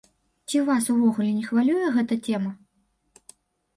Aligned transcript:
Ці 0.47 0.61
вас 0.69 0.87
увогуле 0.93 1.29
не 1.35 1.43
хвалюе 1.49 1.93
гэтая 1.99 2.19
тэма? 2.29 2.51